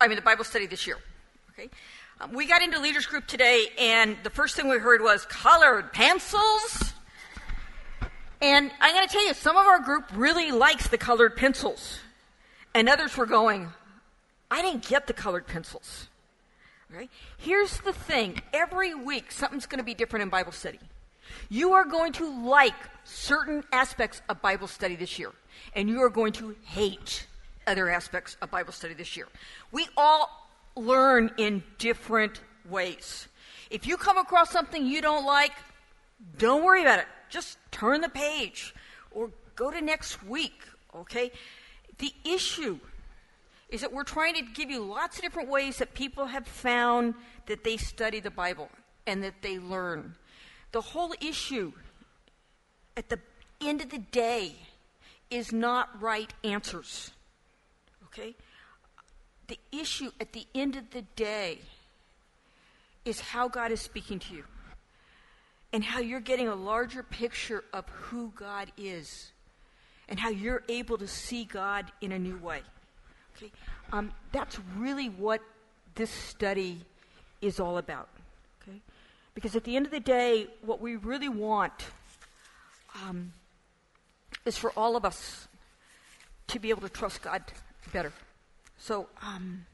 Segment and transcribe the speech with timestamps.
[0.00, 0.98] I mean, the Bible study this year.
[1.52, 1.68] Okay?
[2.20, 5.92] Um, we got into leaders group today, and the first thing we heard was colored
[5.92, 6.92] pencils.
[8.40, 11.98] And I'm going to tell you, some of our group really likes the colored pencils.
[12.74, 13.68] And others were going,
[14.50, 16.08] I didn't get the colored pencils.
[16.90, 17.10] Right?
[17.36, 20.78] Here's the thing every week, something's going to be different in Bible study.
[21.50, 25.32] You are going to like certain aspects of Bible study this year,
[25.74, 27.26] and you are going to hate
[27.68, 29.28] other aspects of Bible study this year.
[29.70, 33.28] We all learn in different ways.
[33.70, 35.52] If you come across something you don't like,
[36.38, 37.06] don't worry about it.
[37.28, 38.74] Just turn the page
[39.10, 40.62] or go to next week,
[40.94, 41.30] okay?
[41.98, 42.78] The issue
[43.68, 47.14] is that we're trying to give you lots of different ways that people have found
[47.46, 48.70] that they study the Bible
[49.06, 50.14] and that they learn.
[50.72, 51.72] The whole issue
[52.96, 53.18] at the
[53.60, 54.56] end of the day
[55.30, 57.10] is not right answers.
[58.12, 58.34] Okay?
[59.46, 61.58] The issue at the end of the day
[63.04, 64.44] is how God is speaking to you
[65.72, 69.32] and how you're getting a larger picture of who God is
[70.08, 72.60] and how you're able to see God in a new way.
[73.36, 73.50] Okay?
[73.92, 75.40] Um, that's really what
[75.94, 76.80] this study
[77.40, 78.08] is all about.
[78.62, 78.78] Okay?
[79.34, 81.86] Because at the end of the day, what we really want
[83.04, 83.32] um,
[84.44, 85.48] is for all of us
[86.48, 87.42] to be able to trust God
[87.92, 88.12] better.
[88.78, 89.66] So um,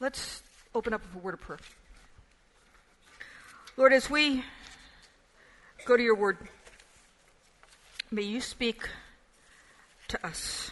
[0.00, 0.42] let's
[0.74, 1.58] open up with a word of prayer.
[3.76, 4.42] Lord, as we
[5.84, 6.38] go to your word,
[8.10, 8.88] may you speak
[10.08, 10.70] to us.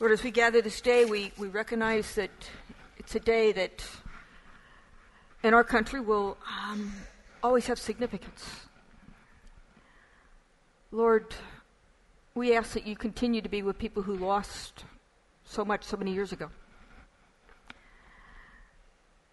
[0.00, 2.30] Lord, as we gather this day, we, we recognize that
[2.98, 3.84] it's a day that
[5.42, 6.92] in our country will um,
[7.42, 8.44] always have significance.
[10.90, 11.34] Lord,
[12.36, 14.84] we ask that you continue to be with people who lost
[15.46, 16.50] so much so many years ago.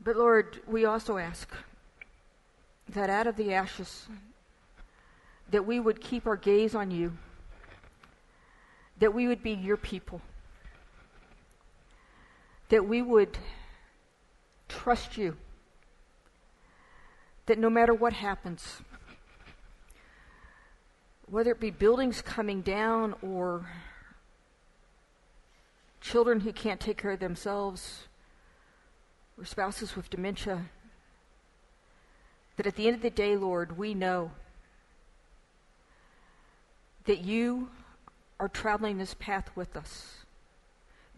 [0.01, 1.53] But Lord, we also ask
[2.87, 4.07] that out of the ashes,
[5.51, 7.11] that we would keep our gaze on you,
[8.99, 10.21] that we would be your people,
[12.69, 13.37] that we would
[14.69, 15.35] trust you,
[17.47, 18.81] that no matter what happens,
[21.33, 23.65] whether it be buildings coming down or
[25.99, 28.03] children who can't take care of themselves,
[29.35, 30.65] or spouses with dementia,
[32.55, 34.29] that at the end of the day, Lord, we know
[37.05, 37.69] that you
[38.39, 40.17] are traveling this path with us,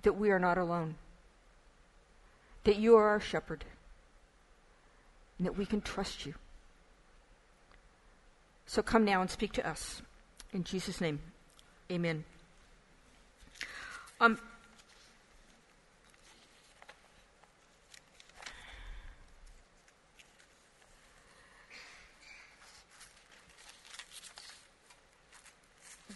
[0.04, 0.96] that we are not alone,
[2.64, 3.66] that you are our shepherd,
[5.38, 6.36] and that we can trust you.
[8.66, 10.02] So come now and speak to us.
[10.52, 11.20] In Jesus' name,
[11.92, 12.24] amen.
[14.20, 14.40] Um,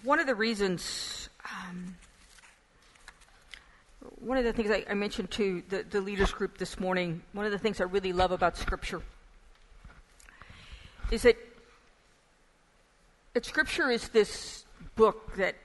[0.04, 1.98] one of the reasons, um,
[4.20, 7.46] one of the things I, I mentioned to the, the leaders group this morning, one
[7.46, 9.02] of the things I really love about Scripture
[11.12, 11.36] is that,
[13.42, 15.56] Scripture is this book that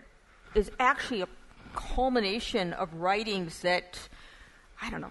[0.55, 1.29] is actually a
[1.75, 3.99] culmination of writings that,
[4.81, 5.11] I don't know,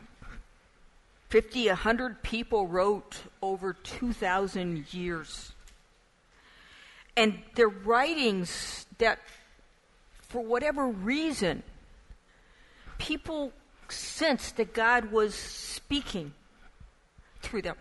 [1.30, 5.52] 50, 100 people wrote over 2,000 years.
[7.18, 9.20] And they're writings that,
[10.22, 11.64] for whatever reason,
[12.98, 13.52] people
[13.90, 16.34] sensed that God was speaking
[17.42, 17.78] through them.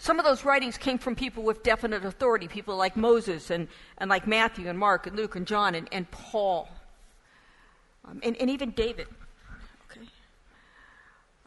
[0.00, 3.68] Some of those writings came from people with definite authority, people like Moses and,
[3.98, 6.70] and like Matthew and Mark and Luke and John and, and Paul,
[8.06, 9.08] um, and, and even David.
[9.90, 10.06] Okay?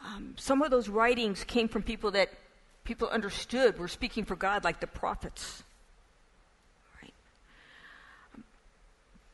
[0.05, 2.29] Um, some of those writings came from people that
[2.83, 5.63] people understood were speaking for God, like the prophets.
[7.01, 7.13] Right.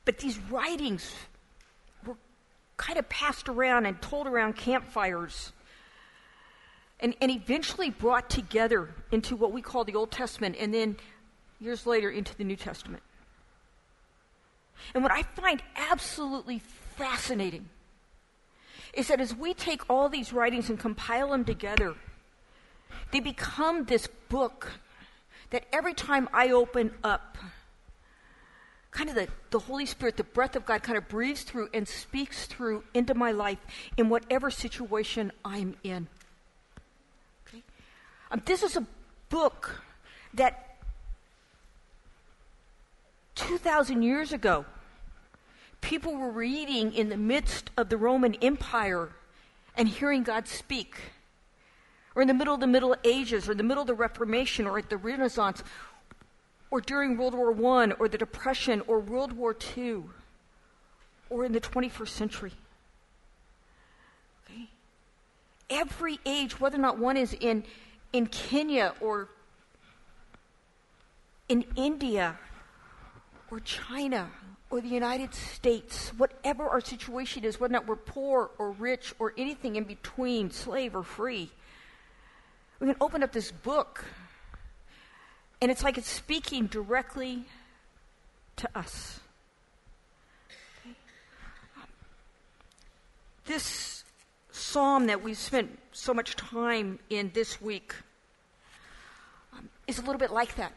[0.05, 1.13] But these writings
[2.05, 2.15] were
[2.77, 5.51] kind of passed around and told around campfires
[6.99, 10.97] and, and eventually brought together into what we call the Old Testament and then
[11.59, 13.03] years later into the New Testament.
[14.93, 16.59] And what I find absolutely
[16.95, 17.69] fascinating
[18.93, 21.95] is that as we take all these writings and compile them together,
[23.11, 24.71] they become this book
[25.51, 27.37] that every time I open up,
[28.91, 31.87] kind of the, the Holy Spirit, the breath of God, kind of breathes through and
[31.87, 33.59] speaks through into my life
[33.97, 36.07] in whatever situation I'm in.
[38.31, 38.85] Um, this is a
[39.29, 39.81] book
[40.33, 40.77] that
[43.35, 44.65] 2,000 years ago,
[45.81, 49.09] people were reading in the midst of the Roman Empire
[49.75, 50.97] and hearing God speak,
[52.15, 54.77] or in the middle of the Middle Ages, or the middle of the Reformation, or
[54.77, 55.63] at the Renaissance,
[56.69, 60.03] or during World War I, or the Depression, or World War II,
[61.29, 62.51] or in the 21st century.
[64.45, 64.67] Okay?
[65.69, 67.63] Every age, whether or not one is in,
[68.13, 69.29] in Kenya or
[71.47, 72.37] in India
[73.51, 74.29] or China
[74.69, 79.13] or the United States, whatever our situation is, whether or not we're poor or rich
[79.17, 81.49] or anything in between, slave or free,
[82.79, 84.05] we can open up this book
[85.61, 87.45] and it's like it's speaking directly
[88.55, 89.19] to us.
[93.45, 94.03] This
[94.51, 97.93] psalm that we've spent so much time in this week
[99.53, 100.71] um, is a little bit like that.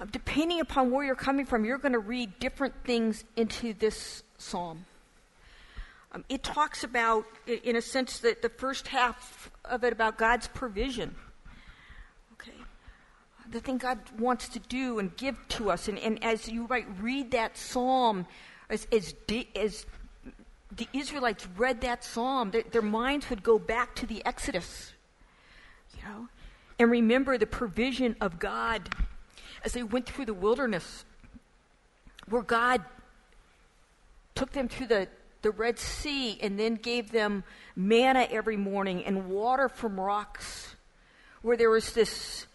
[0.00, 4.24] Uh, depending upon where you're coming from, you're going to read different things into this
[4.38, 4.84] psalm.
[6.12, 10.48] Um, it talks about, in a sense, that the first half of it about God's
[10.48, 11.14] provision.
[12.32, 12.52] Okay,
[13.50, 16.86] the thing God wants to do and give to us, and, and as you might
[17.00, 18.26] read that psalm,
[18.68, 19.14] as as,
[19.54, 19.86] as
[20.76, 24.92] the Israelites read that psalm, their, their minds would go back to the Exodus,
[25.96, 26.28] you know,
[26.78, 28.88] and remember the provision of God
[29.64, 31.04] as they went through the wilderness,
[32.28, 32.82] where God
[34.34, 35.08] took them through the,
[35.42, 37.44] the Red Sea and then gave them
[37.76, 40.74] manna every morning and water from rocks,
[41.42, 42.46] where there was this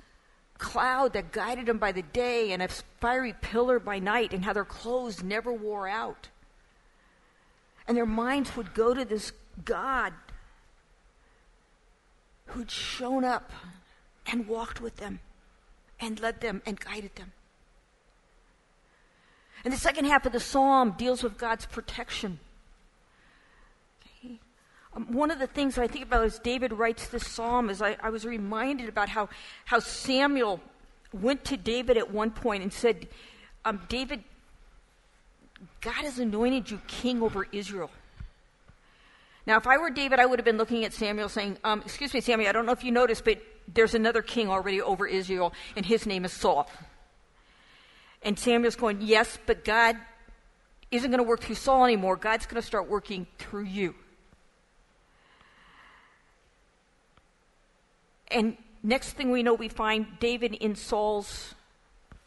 [0.57, 2.68] cloud that guided them by the day and a
[3.00, 6.27] fiery pillar by night, and how their clothes never wore out.
[7.89, 9.33] And their minds would go to this
[9.65, 10.13] God
[12.45, 13.51] who'd shown up
[14.27, 15.19] and walked with them
[16.00, 17.31] and led them and guided them.
[19.65, 22.39] And the second half of the psalm deals with God's protection.
[24.95, 27.97] Um, one of the things I think about as David writes this psalm is I,
[28.01, 29.30] I was reminded about how,
[29.65, 30.62] how Samuel
[31.12, 33.07] went to David at one point and said,
[33.65, 34.24] um, David,
[35.81, 37.89] God has anointed you king over Israel.
[39.45, 42.13] Now, if I were David, I would have been looking at Samuel saying, um, Excuse
[42.13, 43.41] me, Samuel, I don't know if you noticed, but
[43.73, 46.69] there's another king already over Israel, and his name is Saul.
[48.21, 49.95] And Samuel's going, Yes, but God
[50.91, 52.15] isn't going to work through Saul anymore.
[52.15, 53.95] God's going to start working through you.
[58.29, 61.56] And next thing we know, we find David in Saul's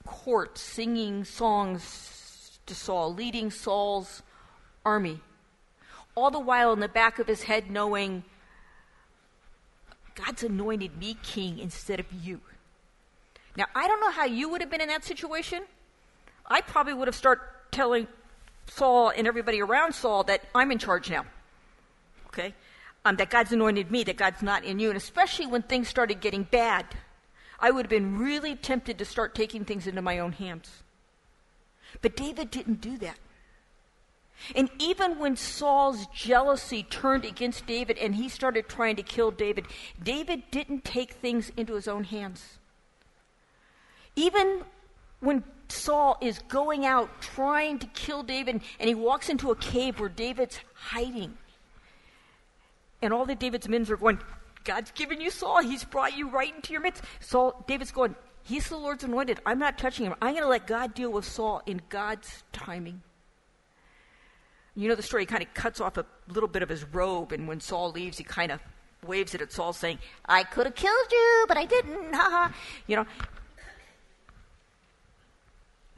[0.05, 2.22] court singing songs
[2.67, 4.23] to Saul, leading Saul's
[4.85, 5.21] army.
[6.15, 8.25] All the while in the back of his head, knowing
[10.15, 12.41] God's anointed me king instead of you.
[13.57, 15.63] Now, I don't know how you would have been in that situation.
[16.47, 18.07] I probably would have started telling
[18.67, 21.25] Saul and everybody around Saul that I'm in charge now.
[22.29, 22.55] Okay?
[23.05, 24.89] Um, that God's anointed me, that God's not in you.
[24.89, 26.87] And especially when things started getting bad,
[27.59, 30.82] I would have been really tempted to start taking things into my own hands.
[32.01, 33.19] But David didn't do that.
[34.57, 39.67] And even when Saul's jealousy turned against David and he started trying to kill David,
[40.03, 42.59] David didn't take things into his own hands.
[44.17, 44.63] Even
[45.21, 50.01] when Saul is going out trying to kill David and he walks into a cave
[50.01, 51.39] where David's hiding,
[53.01, 54.19] and all the David's men are going,
[54.65, 55.63] God's given you Saul.
[55.63, 57.03] He's brought you right into your midst.
[57.21, 59.41] Saul, David's going, He's the Lord's anointed.
[59.47, 60.15] I'm not touching him.
[60.21, 63.03] I'm going to let God deal with Saul in God's timing.
[64.75, 67.33] You know the story, he kind of cuts off a little bit of his robe,
[67.33, 68.61] and when Saul leaves, he kind of
[69.07, 72.15] waves it at Saul, saying, I could have killed you, but I didn't.
[72.15, 72.55] Ha ha.
[72.87, 73.07] You know,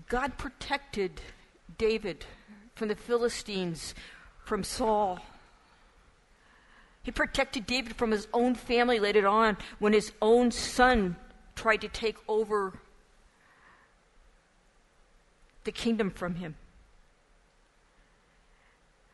[0.09, 1.21] God protected
[1.79, 2.27] David
[2.75, 3.95] from the Philistines,
[4.45, 5.21] from Saul.
[7.03, 11.17] He protected David from his own family later on when his own son
[11.55, 12.75] tried to take over
[15.65, 16.57] the kingdom from him.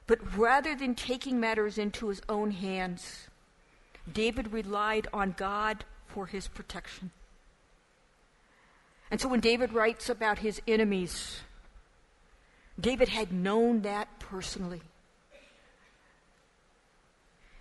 [0.06, 3.28] But rather than taking matters into his own hands,
[4.12, 7.12] David relied on God for his protection.
[9.11, 11.40] And so when David writes about his enemies,
[12.78, 14.82] David had known that personally.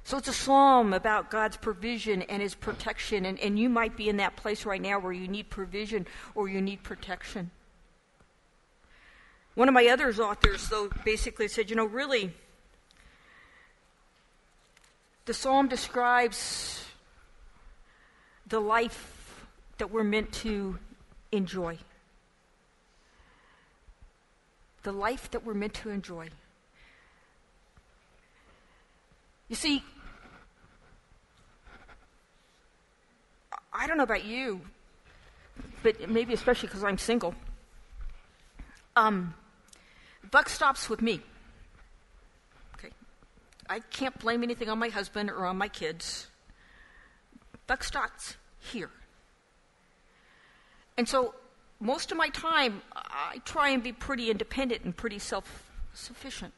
[0.10, 4.10] So it's a psalm about God's provision and his protection, and, and you might be
[4.10, 7.52] in that place right now where you need provision or you need protection.
[9.54, 12.34] One of my other authors, though, basically said, you know, really,
[15.26, 16.84] the psalm describes
[18.48, 19.46] the life
[19.78, 20.80] that we're meant to
[21.32, 21.78] enjoy.
[24.82, 26.30] The life that we're meant to enjoy.
[29.50, 29.84] You see,
[33.72, 34.62] I don't know about you,
[35.84, 37.36] but maybe especially because I'm single.
[38.96, 39.34] Um,
[40.32, 41.22] buck stops with me.
[42.76, 42.90] Okay,
[43.70, 46.28] I can't blame anything on my husband or on my kids.
[47.68, 48.90] Buck stops here.
[50.98, 51.36] And so
[51.80, 56.54] most of my time, I try and be pretty independent and pretty self sufficient.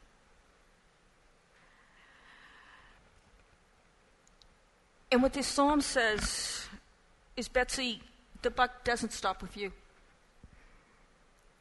[5.12, 6.65] And what this psalm says
[7.41, 8.00] is Betsy,
[8.43, 9.71] the buck doesn't stop with you.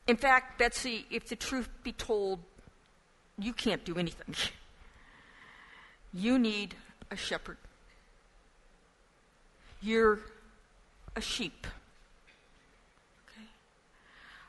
[0.06, 2.40] In fact, Betsy, if the truth be told,
[3.38, 4.34] you can't do anything.
[6.12, 6.74] You need
[7.12, 7.56] a shepherd.
[9.80, 10.18] You're
[11.14, 11.68] a sheep.
[13.28, 13.46] Okay?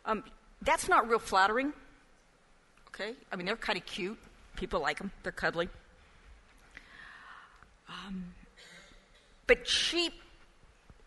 [0.07, 0.23] Um,
[0.63, 1.71] that's not real flattering.
[2.87, 3.13] Okay?
[3.31, 4.17] I mean, they're kind of cute.
[4.55, 5.69] People like them, they're cuddly.
[7.87, 8.33] Um,
[9.45, 10.13] but sheep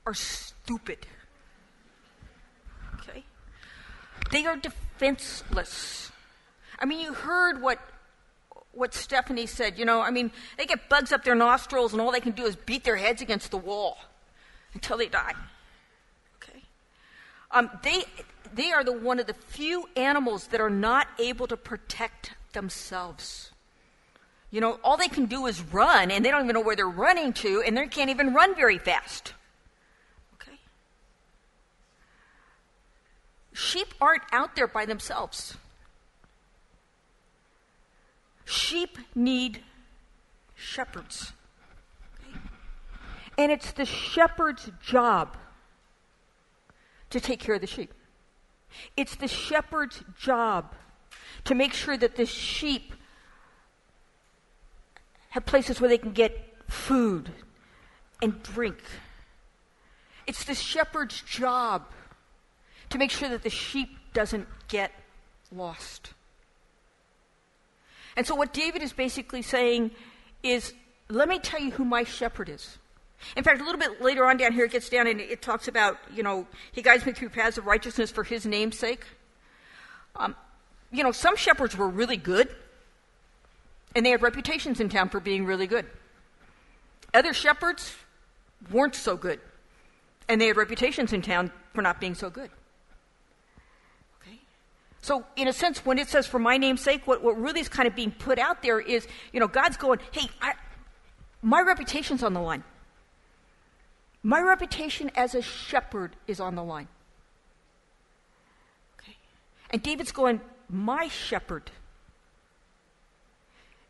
[0.07, 1.07] are stupid.
[3.01, 3.25] Okay?
[4.31, 6.13] They are defenseless.
[6.79, 7.79] I mean, you heard what
[8.73, 9.79] what Stephanie said.
[9.79, 12.45] You know, I mean, they get bugs up their nostrils, and all they can do
[12.45, 13.99] is beat their heads against the wall
[14.75, 15.33] until they die.
[16.37, 16.61] Okay,
[17.53, 18.05] um, they
[18.55, 23.53] they are the one of the few animals that are not able to protect themselves.
[24.51, 26.87] You know, all they can do is run, and they don't even know where they're
[26.89, 29.35] running to, and they can't even run very fast.
[33.55, 35.57] Sheep aren't out there by themselves.
[38.45, 39.63] Sheep need
[40.57, 41.33] shepherds.
[43.39, 45.37] And it's the shepherd's job
[47.11, 47.95] to take care of the sheep.
[48.97, 50.75] It's the shepherd's job
[51.45, 52.93] to make sure that the sheep
[55.31, 57.31] have places where they can get food
[58.21, 58.83] and drink.
[60.27, 61.87] It's the shepherd's job
[62.95, 64.93] to make sure that the sheep doesn't get
[65.51, 66.15] lost.
[68.17, 69.91] And so, what David is basically saying
[70.45, 70.73] is,
[71.09, 72.79] let me tell you who my shepherd is.
[73.37, 75.67] In fact, a little bit later on down here, it gets down and it talks
[75.67, 79.05] about, you know, he guides me through paths of righteousness for his name's sake.
[80.15, 80.37] Um,
[80.93, 82.49] you know, some shepherds were really good,
[83.97, 85.87] and they had reputations in town for being really good.
[87.13, 87.97] Other shepherds
[88.71, 89.41] weren't so good,
[90.29, 92.51] and they had reputations in town for not being so good.
[95.05, 97.69] So, in a sense, when it says for my name's sake, what, what really is
[97.69, 100.55] kind of being put out there is, you know, God's going, hey, I,
[101.43, 102.65] my reputation's on the line.
[104.23, 106.89] My reputation as a shepherd is on the line.
[108.99, 109.15] Okay?
[109.69, 111.71] And David's going, my shepherd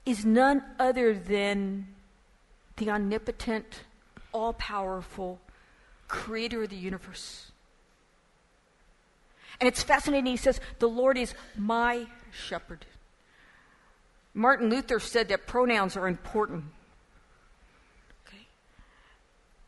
[0.04, 1.94] is none other than
[2.76, 3.84] the omnipotent,
[4.32, 5.38] all powerful
[6.08, 7.52] creator of the universe.
[9.60, 10.26] And it's fascinating.
[10.26, 12.84] He says, The Lord is my shepherd.
[14.34, 16.64] Martin Luther said that pronouns are important.
[18.26, 18.46] Okay?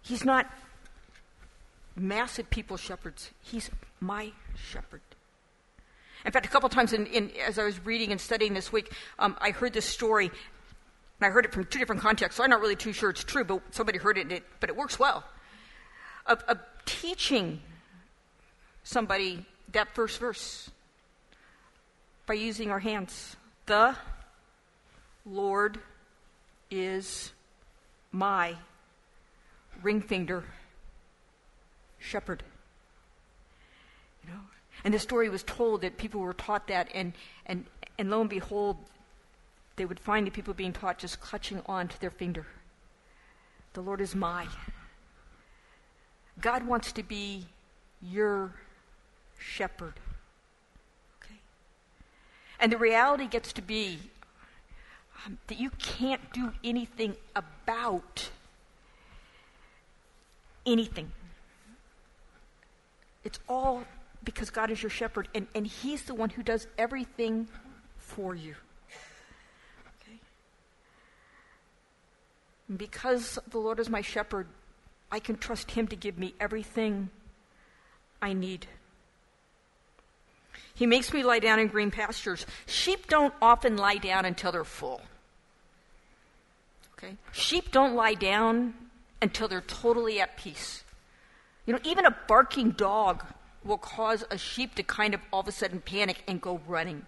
[0.02, 0.50] He's not
[1.94, 5.00] massive people shepherds, he's my shepherd.
[6.24, 8.92] In fact, a couple times in, in, as I was reading and studying this week,
[9.20, 10.34] um, I heard this story, and
[11.26, 13.44] I heard it from two different contexts, so I'm not really too sure it's true,
[13.44, 15.22] but somebody heard it, it but it works well.
[16.26, 17.60] Of, of teaching
[18.82, 20.70] somebody that first verse
[22.24, 23.36] by using our hands.
[23.66, 23.94] The
[25.26, 25.78] Lord
[26.70, 27.32] is
[28.10, 28.56] my
[29.82, 30.44] ring finger
[31.98, 32.42] shepherd.
[34.24, 34.40] You know,
[34.82, 37.12] and the story was told that people were taught that, and,
[37.44, 37.66] and,
[37.98, 38.78] and lo and behold,
[39.76, 42.46] they would find the people being taught just clutching on to their finger.
[43.74, 44.46] The Lord is my.
[46.40, 47.44] God wants to be
[48.00, 48.54] your
[49.38, 49.94] shepherd.
[51.22, 51.36] Okay?
[52.60, 53.98] And the reality gets to be
[55.24, 58.30] um, that you can't do anything about
[60.66, 61.10] anything.
[63.24, 63.84] It's all
[64.24, 67.48] because God is your shepherd, and, and He's the one who does everything
[67.96, 68.54] for you.
[70.02, 70.18] Okay?
[72.76, 74.46] Because the Lord is my shepherd,
[75.10, 77.08] I can trust Him to give me everything
[78.20, 78.66] I need.
[80.76, 82.46] He makes me lie down in green pastures.
[82.66, 85.00] Sheep don't often lie down until they're full.
[86.98, 87.16] Okay?
[87.32, 88.74] Sheep don't lie down
[89.22, 90.84] until they're totally at peace.
[91.64, 93.24] You know, even a barking dog
[93.64, 97.06] will cause a sheep to kind of all of a sudden panic and go running.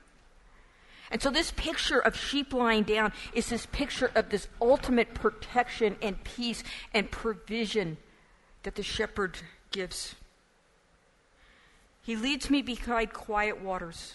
[1.10, 5.96] And so, this picture of sheep lying down is this picture of this ultimate protection
[6.02, 7.98] and peace and provision
[8.62, 9.38] that the shepherd
[9.70, 10.14] gives.
[12.08, 14.14] He leads me beside quiet waters.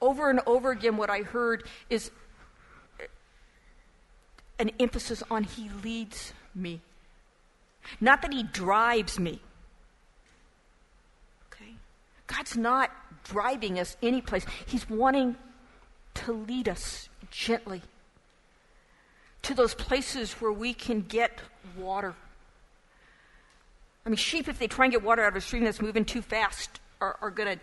[0.00, 2.10] Over and over again, what I heard is
[4.58, 6.80] an emphasis on He leads me.
[8.00, 9.40] Not that He drives me.
[11.52, 11.76] Okay?
[12.26, 12.90] God's not
[13.22, 14.44] driving us anyplace.
[14.66, 15.36] He's wanting
[16.14, 17.80] to lead us gently
[19.42, 21.38] to those places where we can get
[21.78, 22.16] water.
[24.10, 26.04] I mean, sheep, if they try and get water out of a stream that's moving
[26.04, 27.60] too fast, are, are going to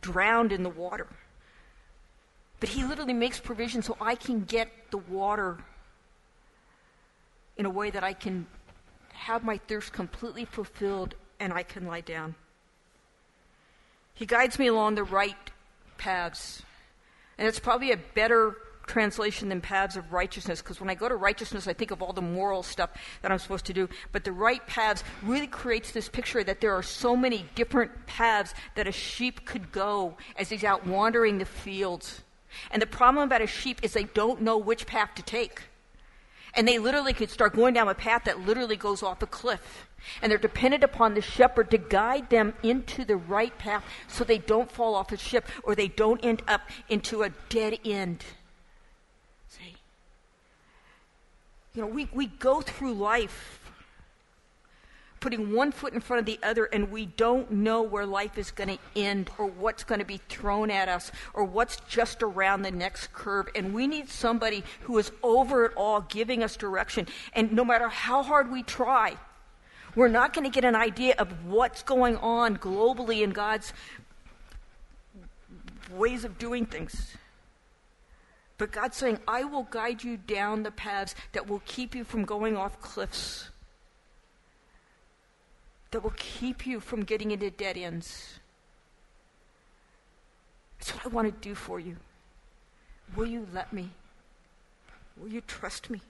[0.00, 1.08] drown in the water.
[2.60, 5.58] But he literally makes provision so I can get the water
[7.56, 8.46] in a way that I can
[9.14, 12.36] have my thirst completely fulfilled and I can lie down.
[14.14, 15.34] He guides me along the right
[15.98, 16.62] paths.
[17.36, 18.54] And it's probably a better
[18.86, 22.12] translation than paths of righteousness because when I go to righteousness, I think of all
[22.12, 22.90] the moral stuff
[23.22, 23.88] that I'm supposed to do.
[24.12, 28.54] But the right paths really creates this picture that there are so many different paths
[28.74, 32.22] that a sheep could go as he's out wandering the fields.
[32.70, 35.62] And the problem about a sheep is they don't know which path to take.
[36.54, 39.88] And they literally could start going down a path that literally goes off a cliff.
[40.22, 44.38] And they're dependent upon the shepherd to guide them into the right path so they
[44.38, 48.24] don't fall off the ship or they don't end up into a dead end.
[49.48, 49.76] See?
[51.74, 53.60] You know, we, we go through life
[55.18, 58.50] putting one foot in front of the other and we don't know where life is
[58.50, 62.60] going to end or what's going to be thrown at us or what's just around
[62.60, 63.48] the next curve.
[63.54, 67.08] And we need somebody who is over it all, giving us direction.
[67.32, 69.16] And no matter how hard we try,
[69.96, 73.72] we're not going to get an idea of what's going on globally in God's
[75.90, 77.16] ways of doing things.
[78.56, 82.24] But God's saying, I will guide you down the paths that will keep you from
[82.24, 83.50] going off cliffs,
[85.90, 88.38] that will keep you from getting into dead ends.
[90.78, 91.96] That's what I want to do for you.
[93.16, 93.90] Will you let me?
[95.16, 96.00] Will you trust me?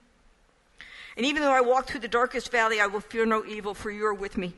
[1.17, 3.89] And even though I walk through the darkest valley, I will fear no evil, for
[3.89, 4.53] you are with me.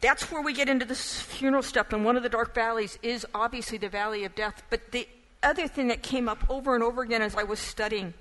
[0.00, 1.92] That's where we get into this funeral stuff.
[1.92, 4.62] And one of the dark valleys is obviously the valley of death.
[4.68, 5.08] But the
[5.42, 8.12] other thing that came up over and over again as I was studying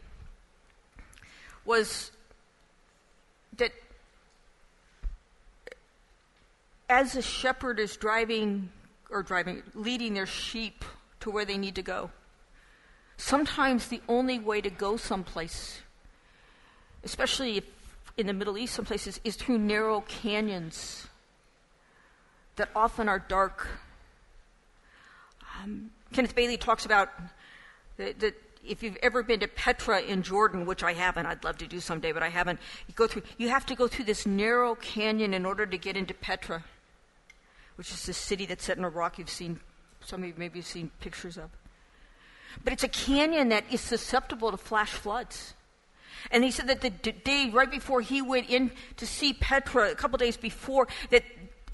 [1.65, 2.11] was
[3.57, 3.71] that
[6.89, 8.69] as a shepherd is driving
[9.09, 10.85] or driving, leading their sheep
[11.21, 12.11] to where they need to go,
[13.17, 15.81] sometimes the only way to go someplace,
[17.03, 17.63] especially
[18.17, 21.07] in the Middle East, some places, is through narrow canyons
[22.55, 23.67] that often are dark.
[25.61, 27.09] Um, Kenneth Bailey talks about
[27.97, 28.35] that
[28.67, 31.79] if you've ever been to Petra in Jordan, which I haven't, I'd love to do
[31.79, 32.59] someday, but I haven't.
[32.87, 35.95] You go through, you have to go through this narrow canyon in order to get
[35.95, 36.63] into Petra,
[37.75, 39.19] which is a city that's set in a rock.
[39.19, 39.59] You've seen,
[40.03, 41.51] some of you maybe have seen pictures of.
[42.63, 45.53] But it's a canyon that is susceptible to flash floods.
[46.31, 49.95] And he said that the day right before he went in to see Petra, a
[49.95, 51.23] couple days before, that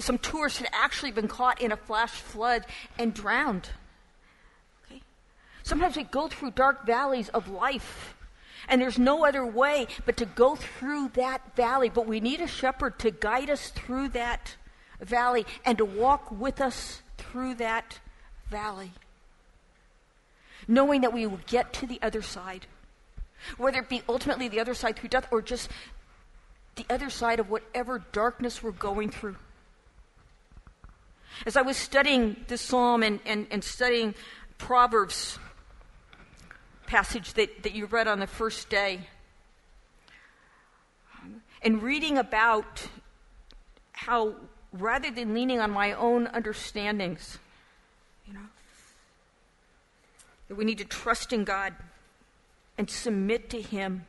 [0.02, 2.66] some tourists had actually been caught in a flash flood
[2.98, 3.70] and drowned.
[4.86, 5.02] Okay?
[5.64, 8.16] Sometimes we go through dark valleys of life,
[8.68, 11.90] and there's no other way but to go through that valley.
[11.90, 14.56] But we need a shepherd to guide us through that
[15.00, 18.00] valley and to walk with us through that
[18.50, 18.92] valley
[20.68, 22.68] knowing that we will get to the other side.
[23.58, 25.70] Whether it be ultimately the other side through death or just
[26.76, 29.36] the other side of whatever darkness we're going through.
[31.46, 34.14] As I was studying this psalm and, and, and studying
[34.58, 35.40] Proverbs
[36.86, 39.02] passage that, that you read on the first day,
[41.64, 42.88] and reading about
[43.94, 44.36] how
[44.74, 47.38] rather than leaning on my own understandings,
[48.28, 48.40] you know,
[50.48, 51.74] that we need to trust in God
[52.78, 54.06] and submit to Him.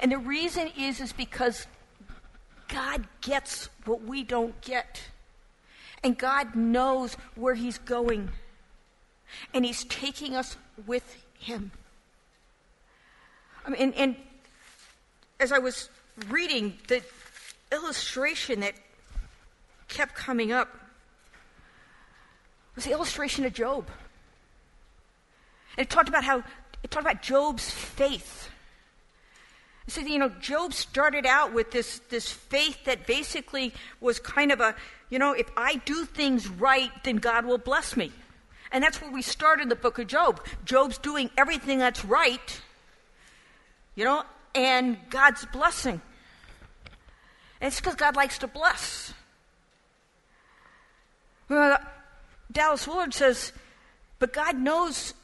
[0.00, 1.66] And the reason is is because
[2.68, 5.02] God gets what we don't get.
[6.02, 8.30] And God knows where He's going.
[9.52, 10.56] And He's taking us
[10.86, 11.70] with Him.
[13.66, 14.16] I mean, and, and
[15.40, 15.88] as I was
[16.28, 17.02] reading, the
[17.70, 18.74] illustration that
[19.88, 20.68] kept coming up
[22.74, 23.86] was the illustration of Job.
[25.76, 26.42] And it talked about how,
[26.82, 28.50] it talked about Job's faith.
[29.88, 34.60] So, you know, Job started out with this, this faith that basically was kind of
[34.60, 34.74] a,
[35.08, 38.12] you know, if I do things right, then God will bless me.
[38.70, 40.44] And that's where we start in the book of Job.
[40.66, 42.60] Job's doing everything that's right,
[43.94, 44.24] you know,
[44.54, 46.02] and God's blessing.
[47.60, 49.14] And it's because God likes to bless.
[51.48, 51.78] Well,
[52.52, 53.54] Dallas Willard says,
[54.18, 55.14] but God knows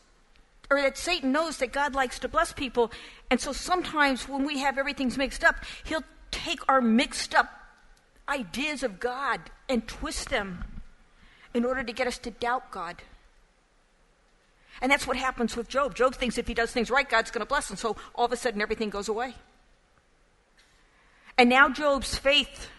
[0.71, 2.91] or that Satan knows that God likes to bless people.
[3.35, 7.49] And so sometimes when we have everything's mixed up, he'll take our mixed up
[8.29, 10.63] ideas of God and twist them
[11.53, 13.03] in order to get us to doubt God.
[14.81, 15.97] And that's what happens with Job.
[15.97, 17.77] Job thinks if he does things right, God's going to bless him.
[17.77, 19.35] So all of a sudden, everything goes away.
[21.37, 22.71] And now Job's faith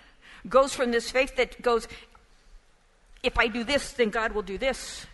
[0.48, 1.86] goes from this faith that goes,
[3.24, 5.06] if I do this, then God will do this,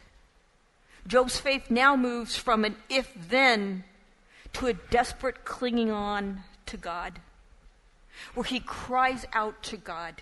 [1.07, 3.85] Job's faith now moves from an if then
[4.53, 7.19] to a desperate clinging on to God,
[8.33, 10.21] where he cries out to God.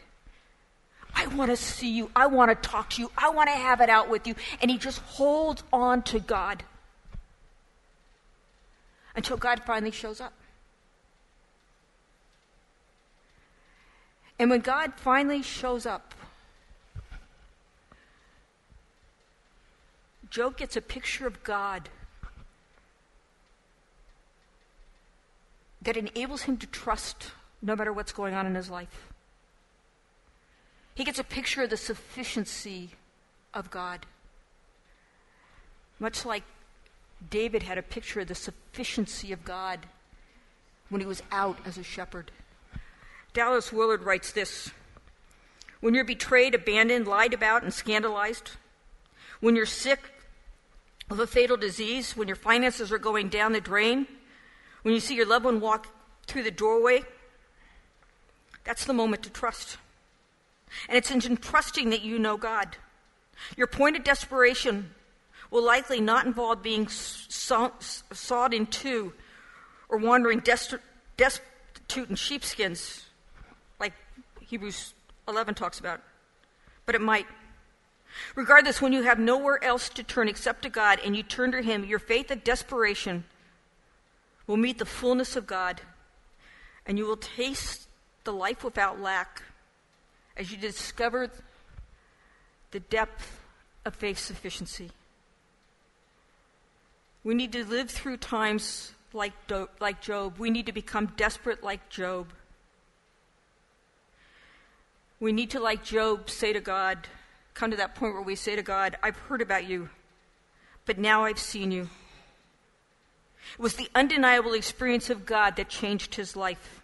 [1.15, 2.11] I want to see you.
[2.15, 3.11] I want to talk to you.
[3.17, 4.35] I want to have it out with you.
[4.61, 6.63] And he just holds on to God
[9.15, 10.33] until God finally shows up.
[14.37, 16.13] And when God finally shows up,
[20.29, 21.89] Job gets a picture of God
[25.81, 29.09] that enables him to trust no matter what's going on in his life.
[30.95, 32.91] He gets a picture of the sufficiency
[33.53, 34.05] of God.
[35.99, 36.43] Much like
[37.29, 39.85] David had a picture of the sufficiency of God
[40.89, 42.31] when he was out as a shepherd.
[43.33, 44.71] Dallas Willard writes this
[45.79, 48.51] When you're betrayed, abandoned, lied about, and scandalized,
[49.39, 50.11] when you're sick,
[51.09, 54.05] of a fatal disease, when your finances are going down the drain,
[54.81, 55.87] when you see your loved one walk
[56.27, 57.03] through the doorway,
[58.63, 59.77] that's the moment to trust.
[60.87, 62.77] And it's in trusting that you know God.
[63.57, 64.91] Your point of desperation
[65.49, 69.13] will likely not involve being sawed in two
[69.89, 73.05] or wandering destitute in sheepskins,
[73.79, 73.93] like
[74.41, 74.93] Hebrews
[75.27, 76.01] 11 talks about,
[76.85, 77.25] but it might.
[78.35, 81.61] Regardless, when you have nowhere else to turn except to God and you turn to
[81.61, 83.23] Him, your faith of desperation
[84.49, 85.79] will meet the fullness of God
[86.87, 87.87] and you will taste
[88.23, 89.43] the life without lack
[90.35, 91.29] as you discover
[92.71, 93.41] the depth
[93.85, 94.89] of faith's sufficiency.
[97.23, 99.33] We need to live through times like,
[99.79, 100.39] like Job.
[100.39, 102.29] We need to become desperate like Job.
[105.19, 107.07] We need to, like Job, say to God,
[107.53, 109.91] come to that point where we say to God, I've heard about you,
[110.87, 111.87] but now I've seen you.
[113.53, 116.81] It was the undeniable experience of God that changed his life.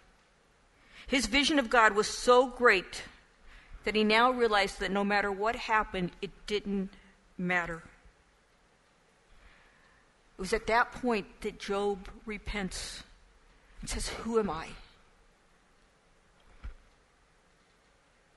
[1.06, 3.02] His vision of God was so great
[3.84, 6.90] that he now realized that no matter what happened, it didn't
[7.38, 7.82] matter.
[10.36, 13.04] It was at that point that Job repents
[13.80, 14.64] and says, Who am I?
[14.64, 14.72] It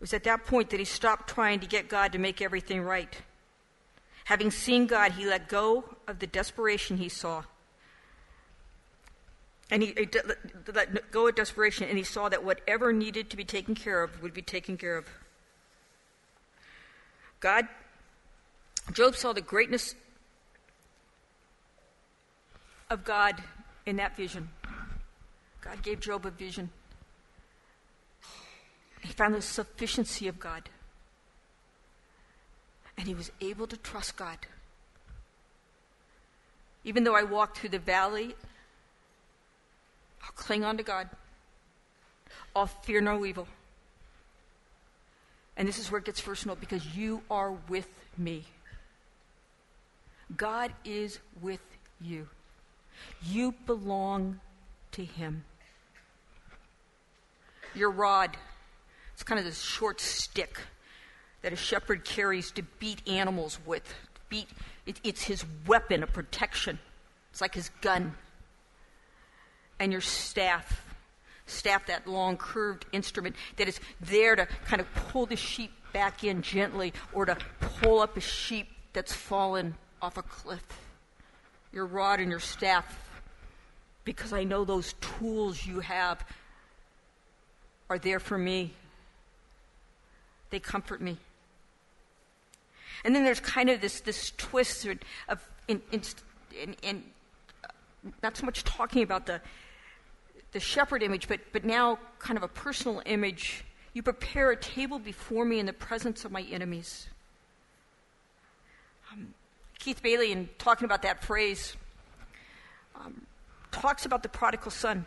[0.02, 3.22] was at that point that he stopped trying to get God to make everything right.
[4.26, 7.44] Having seen God, he let go of the desperation he saw.
[9.72, 10.08] And he, he
[10.74, 14.22] let go of desperation, and he saw that whatever needed to be taken care of
[14.22, 15.06] would be taken care of.
[17.40, 17.68] God,
[18.92, 19.96] Job saw the greatness
[22.90, 23.44] of God
[23.86, 24.50] in that vision.
[25.62, 26.72] God gave Job a vision.
[29.02, 30.70] He found the sufficiency of God.
[32.98, 34.40] And he was able to trust God.
[36.84, 38.36] Even though I walked through the valley,
[40.30, 41.10] I'll cling on to God.
[42.56, 43.48] I'll fear no evil.
[45.58, 48.46] And this is where it gets personal because you are with me.
[50.38, 51.60] God is with
[52.00, 52.30] you.
[53.28, 54.40] You belong
[54.94, 55.44] to Him.
[57.76, 58.38] Your rod
[59.20, 60.62] it's kind of this short stick
[61.42, 63.84] that a shepherd carries to beat animals with.
[64.30, 64.48] Beat,
[64.86, 66.80] it, it's his weapon of protection.
[67.30, 68.16] It's like his gun.
[69.80, 70.84] And your staff,
[71.46, 76.24] staff, that long curved instrument that is there to kind of pull the sheep back
[76.24, 80.66] in gently or to pull up a sheep that's fallen off a cliff.
[81.72, 83.10] Your rod and your staff,
[84.04, 86.24] because I know those tools you have
[87.90, 88.74] are there for me
[90.50, 91.18] they comfort me.
[93.04, 94.86] And then there's kind of this, this twist
[95.28, 96.02] of, in, in,
[96.62, 97.04] in, in
[98.22, 99.42] not so much talking about the,
[100.52, 103.64] the shepherd image, but, but now kind of a personal image.
[103.94, 107.08] You prepare a table before me in the presence of my enemies.
[109.12, 109.34] Um,
[109.80, 111.76] Keith Bailey, in talking about that phrase,
[112.96, 113.22] um,
[113.72, 115.06] talks about the prodigal son.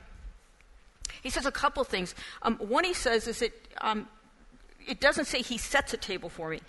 [1.23, 2.15] He says a couple things.
[2.43, 4.09] Um, one he says is that um,
[4.87, 6.61] it doesn't say he sets a table for me.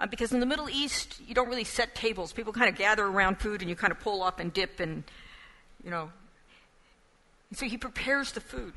[0.00, 2.32] Uh, because in the Middle East, you don't really set tables.
[2.32, 5.02] People kind of gather around food and you kind of pull up and dip and,
[5.82, 6.10] you know.
[7.50, 8.74] And so he prepares the food.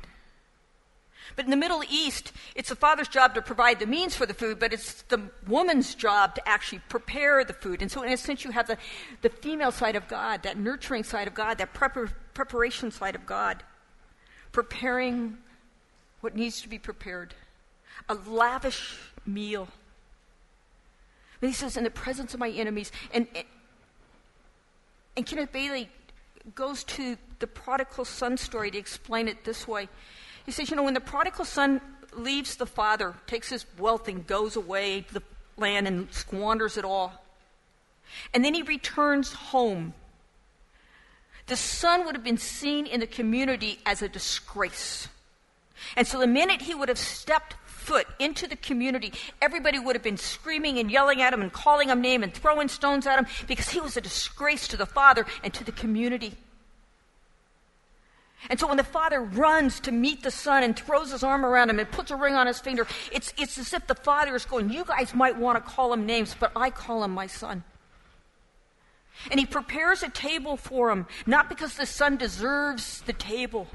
[1.36, 4.34] But in the Middle East, it's the father's job to provide the means for the
[4.34, 7.80] food, but it's the woman's job to actually prepare the food.
[7.80, 8.76] And so, in a sense, you have the,
[9.22, 13.24] the female side of God, that nurturing side of God, that prepar- preparation side of
[13.24, 13.62] God,
[14.50, 15.38] preparing
[16.20, 17.34] what needs to be prepared.
[18.08, 19.68] A lavish meal
[21.42, 22.92] but he says, in the presence of my enemies.
[23.12, 23.26] And,
[25.16, 25.90] and Kenneth Bailey
[26.54, 29.88] goes to the prodigal son story to explain it this way.
[30.44, 31.80] He says, you know, when the prodigal son
[32.12, 35.22] leaves the father, takes his wealth and goes away the
[35.56, 37.24] land and squanders it all,
[38.34, 39.94] and then he returns home,
[41.46, 45.08] the son would have been seen in the community as a disgrace.
[45.96, 50.02] And so the minute he would have stepped foot into the community, everybody would have
[50.02, 53.26] been screaming and yelling at him and calling him name and throwing stones at him
[53.46, 56.34] because he was a disgrace to the father and to the community.
[58.50, 61.70] And so when the father runs to meet the son and throws his arm around
[61.70, 64.44] him and puts a ring on his finger, it's, it's as if the father is
[64.44, 67.62] going, You guys might want to call him names, but I call him my son.
[69.30, 73.68] And he prepares a table for him, not because the son deserves the table,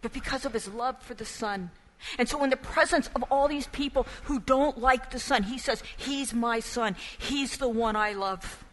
[0.00, 1.70] but because of his love for the son
[2.18, 5.58] and so, in the presence of all these people who don't like the son, he
[5.58, 6.96] says, He's my son.
[7.18, 8.64] He's the one I love.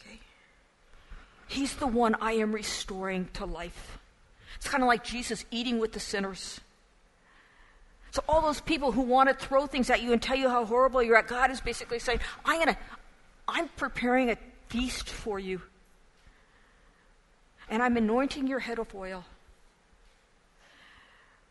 [0.00, 0.18] Okay?
[1.48, 3.98] He's the one I am restoring to life.
[4.56, 6.60] It's kind of like Jesus eating with the sinners.
[8.10, 10.64] So, all those people who want to throw things at you and tell you how
[10.64, 12.78] horrible you're at, God is basically saying, I'm, gonna,
[13.46, 14.36] I'm preparing a
[14.68, 15.60] feast for you.
[17.68, 19.24] And I'm anointing your head of oil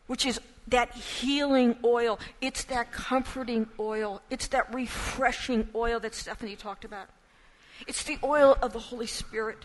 [0.06, 2.18] which is that healing oil.
[2.40, 4.22] It's that comforting oil.
[4.30, 7.08] It's that refreshing oil that Stephanie talked about.
[7.86, 9.58] It's the oil of the Holy Spirit.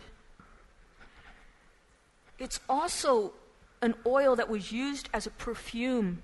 [2.38, 3.34] It's also
[3.82, 6.21] an oil that was used as a perfume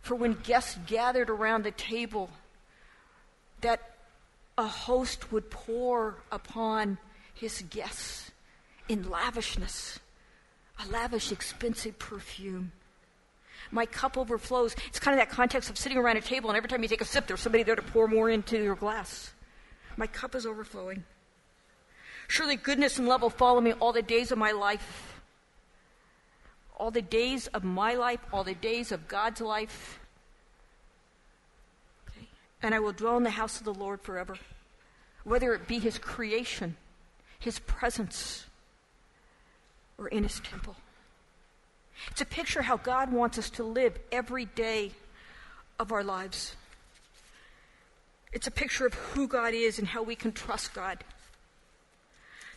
[0.00, 2.30] for when guests gathered around the table
[3.60, 3.96] that
[4.56, 6.98] a host would pour upon
[7.32, 8.30] his guests
[8.88, 9.98] in lavishness,
[10.78, 12.72] a lavish, expensive perfume.
[13.70, 14.74] My cup overflows.
[14.88, 17.00] It's kind of that context of sitting around a table, and every time you take
[17.00, 19.32] a sip, there's somebody there to pour more into your glass.
[19.96, 21.04] My cup is overflowing.
[22.28, 25.20] Surely goodness and love will follow me all the days of my life.
[26.76, 30.00] All the days of my life, all the days of God's life.
[32.10, 32.26] Okay.
[32.62, 34.36] And I will dwell in the house of the Lord forever,
[35.22, 36.76] whether it be his creation,
[37.38, 38.46] his presence,
[39.98, 40.76] or in his temple.
[42.10, 44.92] It's a picture of how God wants us to live every day
[45.78, 46.56] of our lives.
[48.32, 51.04] It's a picture of who God is and how we can trust God.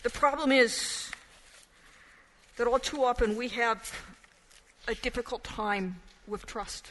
[0.03, 1.11] The problem is
[2.57, 3.91] that all too often we have
[4.87, 5.97] a difficult time
[6.27, 6.87] with trust.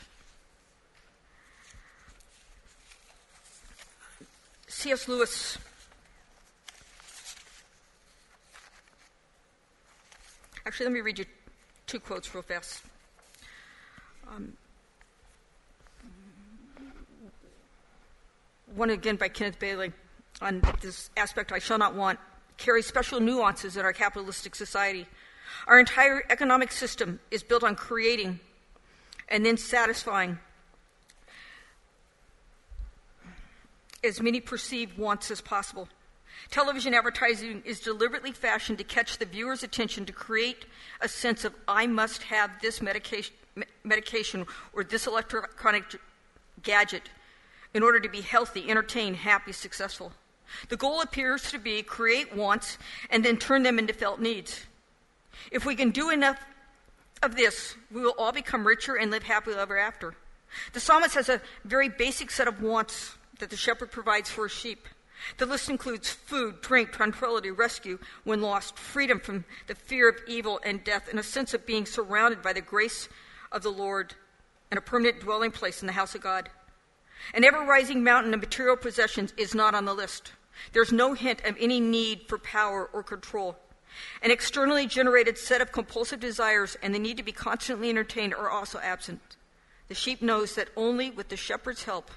[4.69, 5.09] C.S.
[5.09, 5.59] Lewis
[10.67, 11.25] Actually, let me read you
[11.87, 12.83] two quotes real fast.
[14.29, 14.55] Um,
[18.75, 19.92] one again by Kenneth Bailey
[20.40, 22.18] on this aspect I shall not want
[22.57, 25.07] carries special nuances in our capitalistic society.
[25.68, 28.40] Our entire economic system is built on creating
[29.29, 30.38] and then satisfying
[34.03, 35.88] as many perceived wants as possible.
[36.51, 40.66] Television advertising is deliberately fashioned to catch the viewer's attention to create
[41.01, 43.35] a sense of, I must have this medication,
[43.85, 45.85] medication or this electronic
[46.62, 47.11] gadget
[47.75, 50.12] in order to be healthy, entertained, happy, successful.
[50.68, 52.79] The goal appears to be create wants
[53.11, 54.64] and then turn them into felt needs.
[55.51, 56.38] If we can do enough
[57.22, 60.14] of this, we will all become richer and live happily ever after.
[60.72, 64.53] The psalmist has a very basic set of wants that the shepherd provides for his
[64.53, 64.87] sheep.
[65.39, 70.61] The list includes food, drink, tranquility, rescue when lost, freedom from the fear of evil
[70.65, 73.09] and death, and a sense of being surrounded by the grace
[73.53, 74.15] of the Lord
[74.71, 76.51] and a permanent dwelling place in the house of God.
[77.35, 80.33] An ever rising mountain of material possessions is not on the list.
[80.73, 83.57] There's no hint of any need for power or control.
[84.23, 88.51] An externally generated set of compulsive desires and the need to be constantly entertained are
[88.51, 89.37] also absent.
[89.89, 92.11] The sheep knows that only with the shepherd's help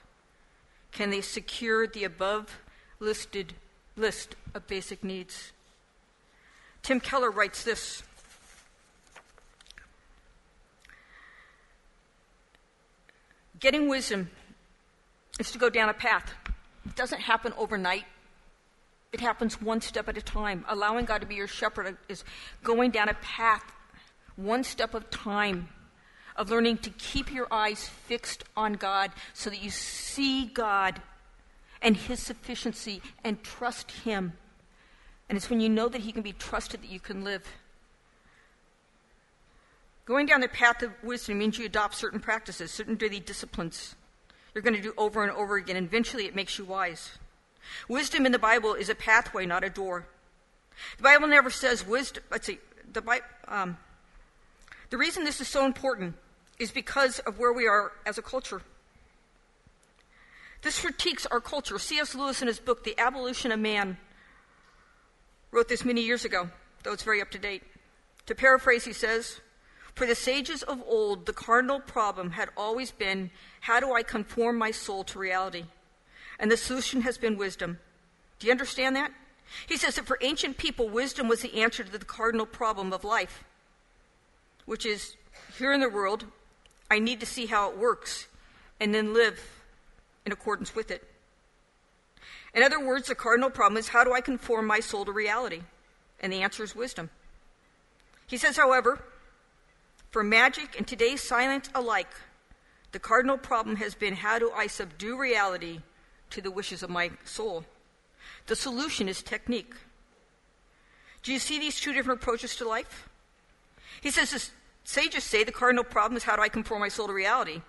[0.91, 2.60] can they secure the above
[2.99, 3.53] listed
[3.95, 5.51] list of basic needs.
[6.81, 8.03] Tim Keller writes this
[13.59, 14.29] Getting wisdom
[15.38, 16.33] is to go down a path.
[16.85, 18.05] It doesn't happen overnight.
[19.12, 20.63] It happens one step at a time.
[20.69, 22.23] Allowing God to be your shepherd is
[22.63, 23.63] going down a path,
[24.38, 25.67] one step at a time,
[26.38, 31.01] of learning to keep your eyes fixed on God so that you see God
[31.82, 34.34] and His sufficiency and trust Him.
[35.28, 37.46] And it's when you know that He can be trusted that you can live.
[40.06, 43.96] Going down the path of wisdom means you adopt certain practices, certain daily disciplines.
[44.54, 47.12] You're going to do over and over again, and eventually it makes you wise.
[47.88, 50.08] Wisdom in the Bible is a pathway, not a door.
[50.98, 52.24] The Bible never says wisdom.
[52.32, 52.58] Let's see.
[52.92, 53.78] The, um,
[54.89, 56.15] the reason this is so important
[56.58, 58.62] is because of where we are as a culture.
[60.62, 61.80] This critiques our culture.
[61.80, 62.15] C.S.
[62.15, 63.98] Lewis, in his book, The Abolition of Man,
[65.52, 66.50] wrote this many years ago,
[66.84, 67.63] though it's very up to date.
[68.26, 69.39] To paraphrase, he says,
[69.95, 74.58] For the sages of old, the cardinal problem had always been how do I conform
[74.58, 75.65] my soul to reality?
[76.39, 77.80] And the solution has been wisdom.
[78.39, 79.12] Do you understand that?
[79.67, 83.04] He says that for ancient people, wisdom was the answer to the cardinal problem of
[83.04, 83.43] life,
[84.65, 85.15] which is
[85.58, 86.26] here in the world,
[86.91, 88.28] I need to see how it works
[88.80, 89.59] and then live
[90.25, 91.08] in accordance with it.
[92.53, 95.62] In other words, the cardinal problem is how do I conform my soul to reality?
[96.19, 97.10] And the answer is wisdom.
[98.27, 99.01] He says, however,
[100.12, 102.12] for magic and today's science alike,
[102.91, 105.82] the cardinal problem has been how do I subdue reality
[106.32, 107.65] to the wishes of my soul?
[108.47, 109.73] The solution is technique.
[111.21, 113.10] Do you see these two different approaches to life?
[114.01, 114.49] He says, the
[114.84, 117.62] sages say the cardinal problem is how do I conform my soul to reality?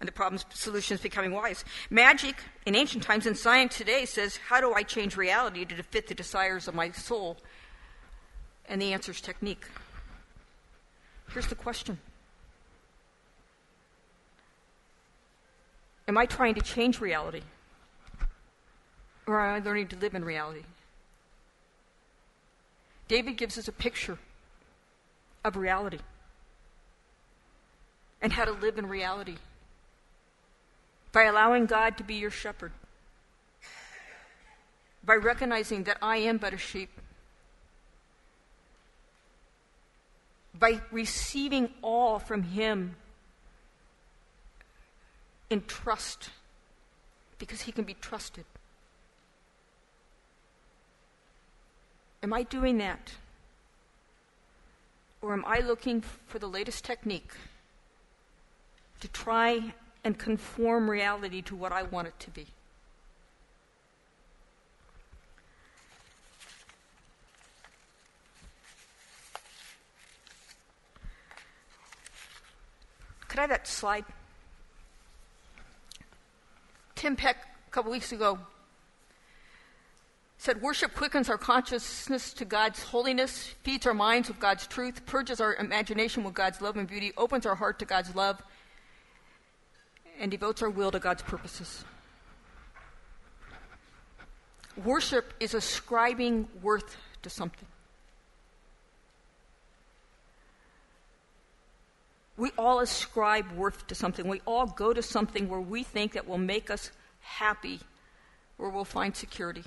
[0.00, 1.64] And the problem solution is becoming wise.
[1.88, 6.08] Magic in ancient times and science today says, how do I change reality to fit
[6.08, 7.38] the desires of my soul?
[8.66, 9.66] And the answer is technique.
[11.32, 11.98] Here's the question
[16.06, 17.42] Am I trying to change reality?
[19.26, 20.64] Or am I learning to live in reality?
[23.08, 24.18] David gives us a picture
[25.44, 25.98] of reality
[28.20, 29.36] and how to live in reality
[31.14, 32.72] by allowing God to be your shepherd,
[35.04, 36.90] by recognizing that I am but a sheep,
[40.58, 42.96] by receiving all from Him
[45.50, 46.30] in trust
[47.38, 48.44] because he can be trusted.
[52.22, 53.12] Am I doing that?
[55.22, 57.32] Or am I looking for the latest technique
[59.00, 59.74] to try
[60.04, 62.46] and conform reality to what I want it to be?
[73.28, 74.04] Could I have that slide?
[76.94, 77.36] Tim Peck
[77.66, 78.38] a couple weeks ago
[80.44, 85.40] said worship quickens our consciousness to God's holiness, feeds our minds with God's truth, purges
[85.40, 88.42] our imagination with God's love and beauty, opens our heart to God's love,
[90.18, 91.84] and devotes our will to God's purposes.
[94.82, 97.66] Worship is ascribing worth to something.
[102.36, 104.26] We all ascribe worth to something.
[104.26, 107.78] We all go to something where we think that will make us happy,
[108.56, 109.62] where we'll find security.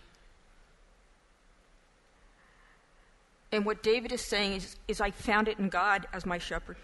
[3.54, 6.76] And what David is saying is, is I found it in God as my shepherd.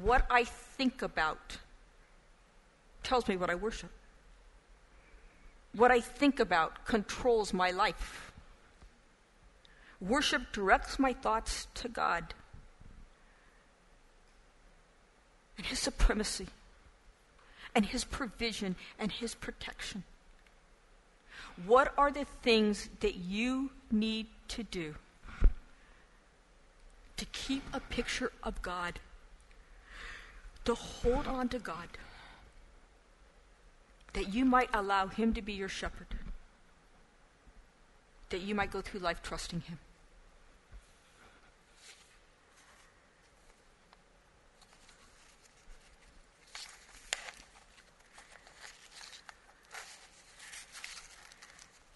[0.00, 1.58] What I think about
[3.02, 3.90] tells me what I worship.
[5.74, 8.32] What I think about controls my life.
[10.00, 12.34] Worship directs my thoughts to God
[15.56, 16.46] and His supremacy
[17.74, 20.04] and His provision and His protection.
[21.66, 24.94] What are the things that you need to do
[27.16, 29.00] to keep a picture of God,
[30.68, 31.88] to hold on to God,
[34.12, 36.08] that you might allow Him to be your shepherd,
[38.28, 39.78] that you might go through life trusting Him?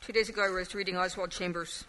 [0.01, 1.85] Two days ago, I was reading Oswald Chambers.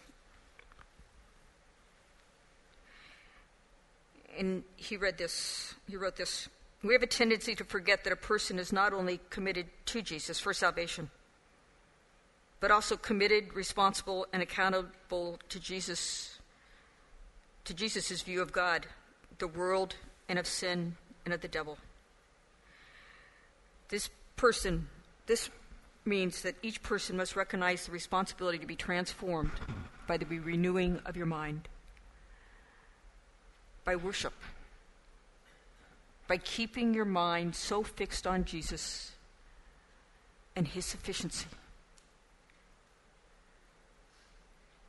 [4.38, 5.76] And he read this.
[5.88, 6.50] He wrote this.
[6.84, 10.40] We have a tendency to forget that a person is not only committed to Jesus
[10.40, 11.10] for salvation,
[12.60, 16.40] but also committed, responsible, and accountable to Jesus,
[17.64, 18.86] to Jesus' view of God,
[19.38, 19.96] the world,
[20.28, 21.78] and of sin and of the devil.
[23.88, 24.90] This person,
[25.26, 25.50] this
[26.06, 29.52] means that each person must recognize the responsibility to be transformed
[30.06, 31.70] by the renewing of your mind,
[33.86, 34.34] by worship,
[36.28, 39.12] by keeping your mind so fixed on Jesus
[40.56, 41.48] and his sufficiency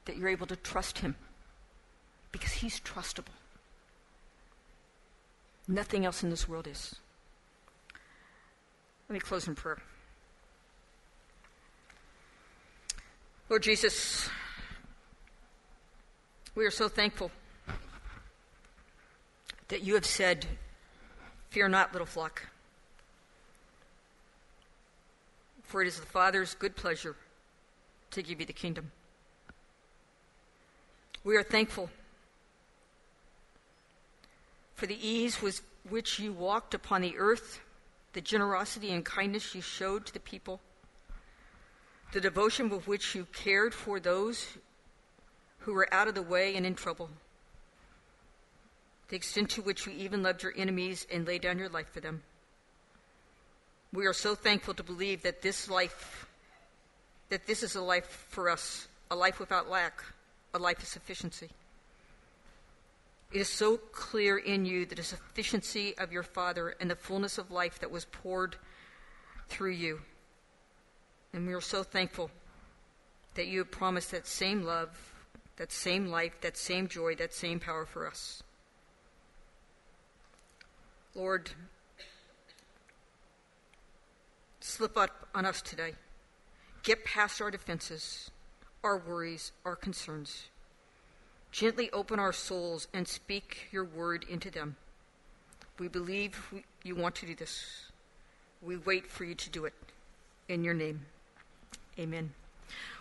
[0.04, 1.16] that you're able to trust him
[2.30, 3.32] because he's trustable.
[5.66, 6.96] Nothing else in this world is.
[9.08, 9.78] Let me close in prayer.
[13.48, 14.28] Lord Jesus,
[16.54, 17.30] we are so thankful
[19.68, 20.46] that you have said,
[21.54, 22.48] Fear not, little flock,
[25.62, 27.14] for it is the Father's good pleasure
[28.10, 28.90] to give you the kingdom.
[31.22, 31.90] We are thankful
[34.74, 37.60] for the ease with which you walked upon the earth,
[38.14, 40.58] the generosity and kindness you showed to the people
[42.12, 44.44] the devotion with which you cared for those
[45.58, 47.10] who were out of the way and in trouble,
[49.08, 52.00] the extent to which you even loved your enemies and laid down your life for
[52.00, 52.22] them.
[53.92, 56.26] We are so thankful to believe that this life,
[57.28, 60.02] that this is a life for us, a life without lack,
[60.52, 61.50] a life of sufficiency.
[63.32, 67.50] It is so clear in you the sufficiency of your Father and the fullness of
[67.50, 68.56] life that was poured
[69.48, 70.00] through you
[71.34, 72.30] and we are so thankful
[73.34, 74.96] that you have promised that same love,
[75.56, 78.42] that same life, that same joy, that same power for us.
[81.14, 81.50] Lord,
[84.60, 85.92] slip up on us today.
[86.82, 88.30] Get past our defenses,
[88.82, 90.48] our worries, our concerns.
[91.52, 94.76] Gently open our souls and speak your word into them.
[95.78, 96.52] We believe
[96.82, 97.90] you want to do this.
[98.60, 99.74] We wait for you to do it.
[100.48, 101.06] In your name.
[101.98, 102.32] Amen.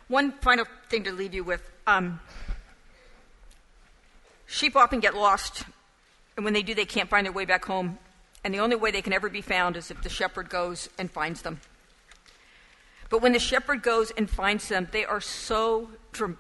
[0.07, 2.20] One final thing to leave you with um,
[4.45, 5.64] sheep often get lost,
[6.36, 7.97] and when they do, they can't find their way back home.
[8.43, 11.09] And the only way they can ever be found is if the shepherd goes and
[11.09, 11.61] finds them.
[13.09, 16.35] But when the shepherd goes and finds them, they are so tra-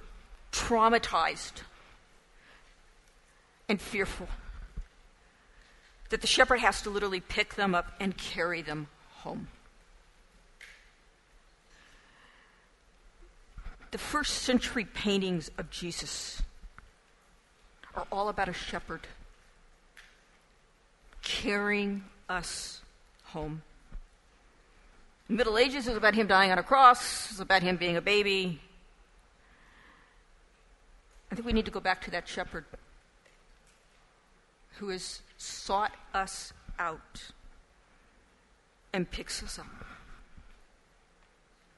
[0.51, 1.61] traumatized
[3.69, 4.27] and fearful
[6.09, 8.87] that the shepherd has to literally pick them up and carry them
[9.19, 9.47] home.
[13.91, 16.41] The first century paintings of Jesus
[17.95, 19.07] are all about a shepherd
[21.23, 22.81] carrying us
[23.23, 23.63] home.
[25.27, 28.01] The Middle Ages is about him dying on a cross, it's about him being a
[28.01, 28.59] baby.
[31.31, 32.65] I think we need to go back to that shepherd
[34.77, 37.23] who has sought us out
[38.93, 39.65] and picks us up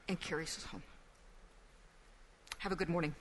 [0.09, 0.83] and carries us home.
[2.57, 3.15] Have a good morning.